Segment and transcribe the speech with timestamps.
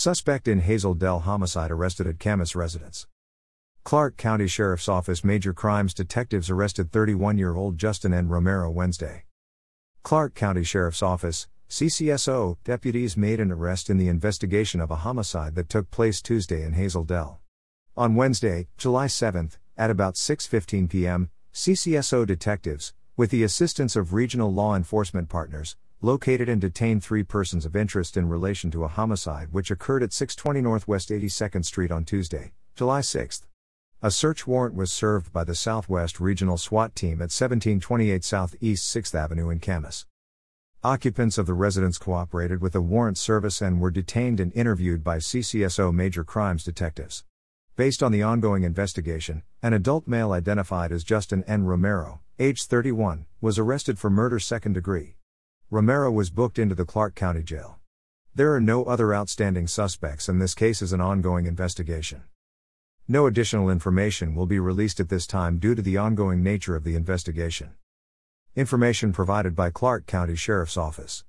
[0.00, 3.06] Suspect in Hazel Dell homicide arrested at Camas residence.
[3.84, 8.26] Clark County Sheriff's Office Major Crimes Detectives arrested 31 year old Justin N.
[8.26, 9.24] Romero Wednesday.
[10.02, 15.54] Clark County Sheriff's Office, CCSO, deputies made an arrest in the investigation of a homicide
[15.54, 17.42] that took place Tuesday in Hazel Dell.
[17.94, 24.50] On Wednesday, July 7, at about 6:15 p.m., CCSO detectives, with the assistance of regional
[24.50, 29.48] law enforcement partners, located and detained three persons of interest in relation to a homicide
[29.52, 33.46] which occurred at 620 Northwest 82nd Street on Tuesday, July 6.
[34.02, 39.14] A search warrant was served by the Southwest Regional SWAT Team at 1728 Southeast 6th
[39.14, 40.06] Avenue in Camas.
[40.82, 45.18] Occupants of the residence cooperated with the warrant service and were detained and interviewed by
[45.18, 47.24] CCSO major crimes detectives.
[47.76, 51.64] Based on the ongoing investigation, an adult male identified as Justin N.
[51.64, 55.16] Romero, age 31, was arrested for murder second degree.
[55.72, 57.78] Romero was booked into the Clark County Jail.
[58.34, 62.24] There are no other outstanding suspects, and this case is an ongoing investigation.
[63.06, 66.82] No additional information will be released at this time due to the ongoing nature of
[66.82, 67.70] the investigation.
[68.56, 71.22] Information provided by Clark County Sheriff's Office.